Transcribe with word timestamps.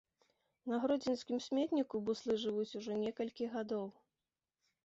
На 0.71 0.79
гродзенскім 0.85 1.37
сметніку 1.47 2.01
буслы 2.07 2.39
жывуць 2.47 2.75
ужо 2.81 2.99
некалькі 3.05 3.51
гадоў. 3.57 3.85